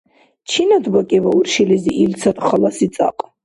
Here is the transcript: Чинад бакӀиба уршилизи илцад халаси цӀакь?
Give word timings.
Чинад 0.49 0.85
бакӀиба 0.93 1.31
уршилизи 1.37 1.91
илцад 2.03 2.37
халаси 2.45 2.87
цӀакь? 2.93 3.21